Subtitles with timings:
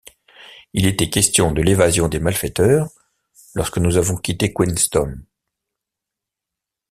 [0.73, 2.89] Il était question de l’évasion des malfaiteurs,
[3.53, 5.23] lorsque nous avons quitté Queenstown...